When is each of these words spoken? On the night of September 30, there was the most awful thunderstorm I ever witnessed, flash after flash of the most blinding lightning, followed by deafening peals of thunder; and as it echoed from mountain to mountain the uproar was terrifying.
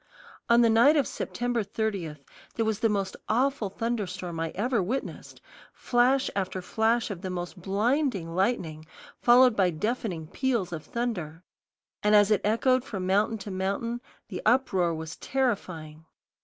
On 0.49 0.61
the 0.61 0.69
night 0.71 0.97
of 0.97 1.05
September 1.07 1.61
30, 1.61 2.15
there 2.55 2.65
was 2.65 2.79
the 2.79 2.89
most 2.89 3.15
awful 3.29 3.69
thunderstorm 3.69 4.39
I 4.39 4.49
ever 4.55 4.81
witnessed, 4.81 5.41
flash 5.73 6.27
after 6.35 6.59
flash 6.59 7.11
of 7.11 7.21
the 7.21 7.29
most 7.29 7.61
blinding 7.61 8.33
lightning, 8.33 8.87
followed 9.21 9.55
by 9.55 9.69
deafening 9.69 10.25
peals 10.25 10.73
of 10.73 10.83
thunder; 10.83 11.43
and 12.01 12.15
as 12.15 12.31
it 12.31 12.41
echoed 12.43 12.83
from 12.83 13.05
mountain 13.05 13.37
to 13.37 13.51
mountain 13.51 14.01
the 14.29 14.41
uproar 14.43 14.91
was 14.95 15.17
terrifying. 15.17 16.03